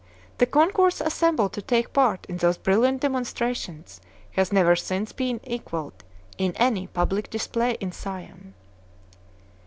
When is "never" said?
4.51-4.75